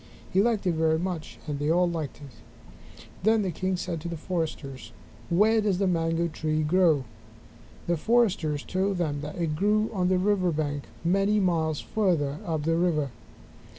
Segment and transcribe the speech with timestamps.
[0.33, 3.03] He liked it very much, and they all liked it.
[3.21, 4.93] Then the king said to the foresters,
[5.29, 7.03] "Where does the mango tree grow?"
[7.85, 12.63] The foresters told him that it grew on the river bank many miles farther up
[12.63, 13.11] the river.